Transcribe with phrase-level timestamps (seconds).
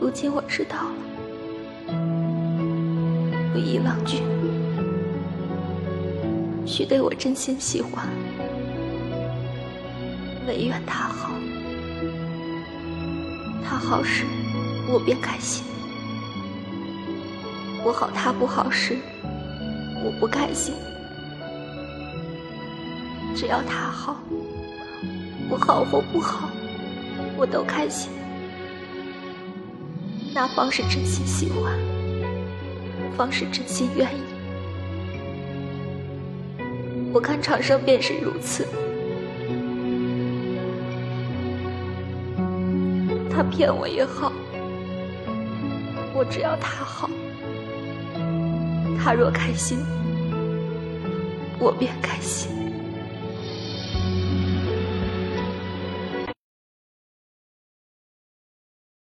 [0.00, 1.94] 如今我知道了，
[3.52, 4.22] 我遗忘君，
[6.66, 8.08] 须得我真心喜欢，
[10.48, 11.32] 唯愿他好。
[13.62, 14.24] 他好时，
[14.88, 15.64] 我便开心；
[17.84, 18.96] 我好他不好时，
[20.02, 20.74] 我不开心。
[23.36, 24.16] 只要他好，
[25.50, 26.48] 我好或不好，
[27.36, 28.10] 我都开心。
[30.32, 31.72] 那方是真心喜欢，
[33.16, 34.20] 方是真心愿意。
[37.12, 38.66] 我看长生便是如此。
[43.28, 44.32] 他骗我也好，
[46.14, 47.10] 我只要他好。
[49.02, 49.78] 他若开心，
[51.58, 52.69] 我便开心。